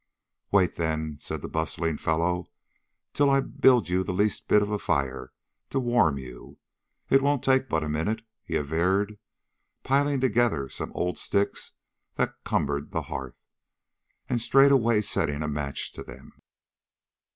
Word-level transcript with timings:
"Wait, 0.51 0.77
then," 0.77 1.15
said 1.19 1.43
the 1.43 1.47
bustling 1.47 1.95
fellow, 1.95 2.47
"till 3.13 3.29
I 3.29 3.39
build 3.39 3.87
you 3.87 4.01
the 4.03 4.11
least 4.13 4.47
bit 4.47 4.63
of 4.63 4.71
a 4.71 4.79
fire 4.79 5.31
to 5.69 5.79
warm 5.79 6.17
you. 6.17 6.57
It 7.11 7.21
won't 7.21 7.43
take 7.43 7.69
but 7.69 7.83
a 7.83 7.87
minute," 7.87 8.23
he 8.43 8.55
averred, 8.55 9.19
piling 9.83 10.19
together 10.19 10.69
some 10.69 10.91
old 10.95 11.19
sticks 11.19 11.73
that 12.15 12.33
cumbered 12.43 12.89
the 12.89 13.03
hearth, 13.13 13.37
and 14.27 14.41
straightway 14.41 15.01
setting 15.03 15.43
a 15.43 15.47
match 15.47 15.91
to 15.93 16.01
them. 16.03 16.41